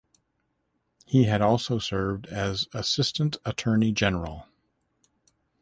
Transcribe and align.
He 1.05 1.25
had 1.25 1.43
also 1.43 1.77
served 1.77 2.25
as 2.25 2.67
Assistant 2.73 3.37
Attorney 3.45 3.91
General. 3.91 4.47